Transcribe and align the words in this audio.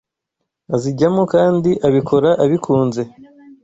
azijyamo 0.75 1.23
kandi 1.33 1.71
abikora 1.87 2.29
abikunze 2.43 3.01